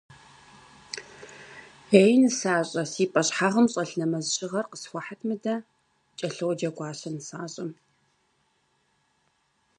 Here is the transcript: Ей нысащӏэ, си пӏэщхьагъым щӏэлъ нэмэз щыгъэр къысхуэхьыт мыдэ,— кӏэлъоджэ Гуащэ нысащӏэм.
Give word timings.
Ей 2.01 2.11
нысащӏэ, 2.21 2.83
си 2.91 3.03
пӏэщхьагъым 3.11 3.65
щӏэлъ 3.71 3.95
нэмэз 3.99 4.25
щыгъэр 4.35 4.65
къысхуэхьыт 4.71 5.21
мыдэ,— 5.27 5.55
кӏэлъоджэ 6.17 6.69
Гуащэ 6.75 7.09
нысащӏэм. 7.15 7.69